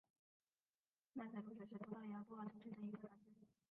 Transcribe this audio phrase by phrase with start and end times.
[1.13, 3.45] 曼塞卢什是葡萄牙波尔图区的一个堂区。